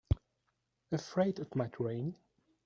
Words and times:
Afraid 0.91 1.37
it 1.37 1.55
might 1.55 1.79
rain? 1.79 2.15